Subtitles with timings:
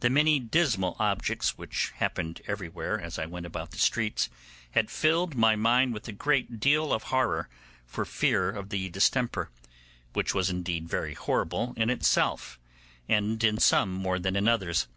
[0.00, 4.28] The many dismal objects which happened everywhere as I went about the streets,
[4.72, 7.48] had filled my mind with a great deal of horror
[7.86, 9.50] for fear of the distemper,
[10.12, 12.58] which was indeed very horrible in itself,
[13.08, 14.88] and in some more than in others.